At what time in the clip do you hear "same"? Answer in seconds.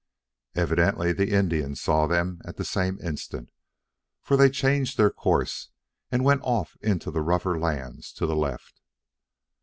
2.65-2.97